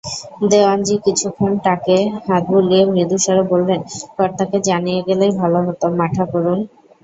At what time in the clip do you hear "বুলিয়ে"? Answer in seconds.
2.51-2.83